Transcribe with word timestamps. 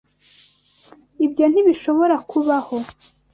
Ibyo 1.25 1.45
ntibishobora 1.47 2.15
kubaho. 2.29 2.77